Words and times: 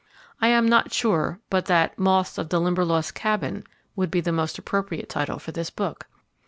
I 0.41 0.47
am 0.47 0.67
not 0.67 0.91
sure 0.91 1.41
but 1.51 1.67
that 1.67 1.99
"Moths 1.99 2.39
of 2.39 2.51
Limberlost 2.51 3.13
Cabin" 3.13 3.63
would 3.95 4.09
be 4.09 4.19
the 4.19 4.31
most 4.31 4.57
appropriate 4.57 5.09
title 5.09 5.37
for 5.37 5.51
this 5.51 5.69
book. 5.69 6.07